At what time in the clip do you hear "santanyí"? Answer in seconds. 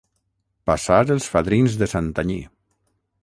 1.93-2.39